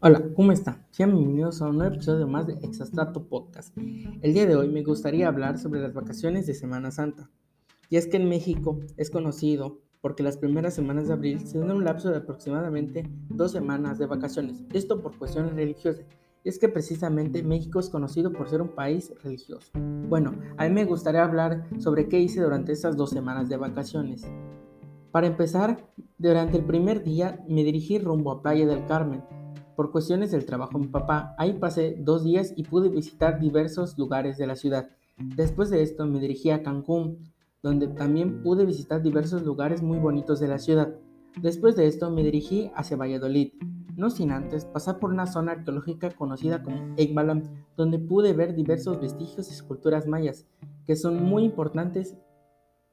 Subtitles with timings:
[0.00, 0.84] Hola, ¿cómo están?
[0.98, 3.74] Bienvenidos a un nuevo episodio más de Exastrato Podcast.
[3.76, 7.30] El día de hoy me gustaría hablar sobre las vacaciones de Semana Santa.
[7.88, 11.70] Y es que en México es conocido porque las primeras semanas de abril se dan
[11.70, 16.04] un lapso de aproximadamente dos semanas de vacaciones, esto por cuestiones religiosas.
[16.44, 19.72] Y es que precisamente México es conocido por ser un país religioso.
[20.10, 24.26] Bueno, a mí me gustaría hablar sobre qué hice durante estas dos semanas de vacaciones.
[25.14, 25.86] Para empezar,
[26.18, 29.22] durante el primer día me dirigí rumbo a Playa del Carmen,
[29.76, 33.96] por cuestiones del trabajo de mi papá, ahí pasé dos días y pude visitar diversos
[33.96, 34.90] lugares de la ciudad.
[35.16, 37.30] Después de esto me dirigí a Cancún,
[37.62, 40.96] donde también pude visitar diversos lugares muy bonitos de la ciudad.
[41.40, 43.52] Después de esto me dirigí hacia Valladolid,
[43.96, 47.44] no sin antes pasar por una zona arqueológica conocida como Ekbalam,
[47.76, 50.48] donde pude ver diversos vestigios y esculturas mayas,
[50.84, 52.16] que son muy importantes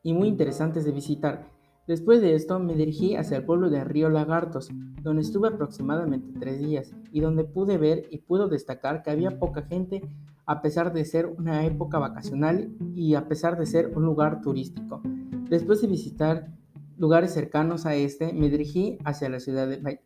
[0.03, 1.60] y muy interesantes de visitar.
[1.87, 4.69] Después de esto me dirigí hacia el pueblo de Río Lagartos,
[5.01, 9.63] donde estuve aproximadamente tres días y donde pude ver y puedo destacar que había poca
[9.63, 10.01] gente
[10.45, 15.01] a pesar de ser una época vacacional y a pesar de ser un lugar turístico.
[15.49, 16.51] Después de visitar
[16.97, 19.99] lugares cercanos a este, me dirigí hacia la ciudad de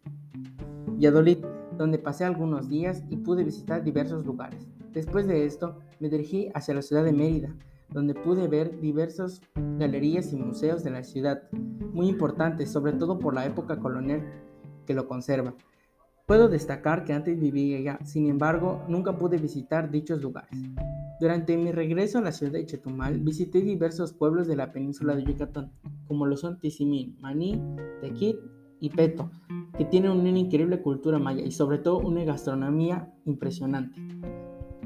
[0.88, 1.40] Valladolid,
[1.78, 4.66] donde pasé algunos días y pude visitar diversos lugares.
[4.94, 7.54] Después de esto, me dirigí hacia la ciudad de Mérida,
[7.96, 9.42] donde pude ver diversas
[9.80, 11.44] galerías y museos de la ciudad,
[11.94, 14.22] muy importantes, sobre todo por la época colonial
[14.86, 15.56] que lo conserva.
[16.26, 20.60] Puedo destacar que antes vivía allá, sin embargo, nunca pude visitar dichos lugares.
[21.22, 25.24] Durante mi regreso a la ciudad de Chetumal, visité diversos pueblos de la península de
[25.24, 25.72] Yucatán,
[26.06, 27.62] como lo son Tizimín, Maní,
[28.02, 28.36] Tequit
[28.82, 29.32] y Peto,
[29.78, 34.02] que tienen una increíble cultura maya y sobre todo una gastronomía impresionante.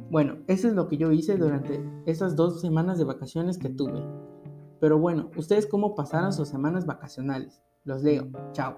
[0.09, 4.03] Bueno, eso es lo que yo hice durante esas dos semanas de vacaciones que tuve.
[4.79, 7.61] Pero bueno, ¿ustedes cómo pasaron sus semanas vacacionales?
[7.83, 8.27] Los leo.
[8.53, 8.77] Chao.